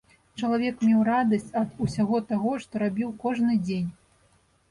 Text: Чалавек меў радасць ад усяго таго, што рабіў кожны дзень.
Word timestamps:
Чалавек 0.39 0.79
меў 0.87 1.01
радасць 1.09 1.51
ад 1.61 1.75
усяго 1.87 2.21
таго, 2.31 2.53
што 2.63 2.73
рабіў 2.85 3.11
кожны 3.27 3.61
дзень. 3.67 3.87